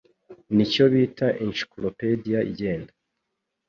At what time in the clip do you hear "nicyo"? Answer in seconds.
0.55-0.83